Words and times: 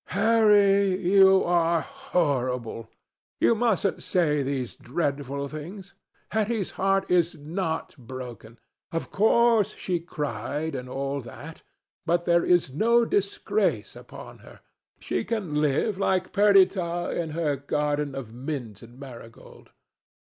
"Harry, 0.07 0.97
you 0.99 1.43
are 1.43 1.81
horrible! 1.81 2.89
You 3.39 3.53
mustn't 3.53 4.01
say 4.01 4.41
these 4.41 4.75
dreadful 4.75 5.47
things. 5.47 5.93
Hetty's 6.31 6.71
heart 6.71 7.05
is 7.07 7.37
not 7.37 7.93
broken. 7.99 8.57
Of 8.91 9.11
course, 9.11 9.75
she 9.75 9.99
cried 9.99 10.73
and 10.73 10.89
all 10.89 11.21
that. 11.21 11.61
But 12.07 12.25
there 12.25 12.43
is 12.43 12.73
no 12.73 13.05
disgrace 13.05 13.95
upon 13.95 14.39
her. 14.39 14.61
She 14.99 15.23
can 15.23 15.61
live, 15.61 15.99
like 15.99 16.31
Perdita, 16.33 17.11
in 17.15 17.29
her 17.37 17.55
garden 17.55 18.15
of 18.15 18.33
mint 18.33 18.81
and 18.81 18.99
marigold." 18.99 19.69